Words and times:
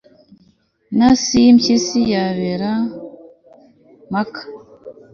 intasi 0.91 1.35
y'impyisi 1.43 1.99
yabira 2.13 2.71
maka 4.13 4.41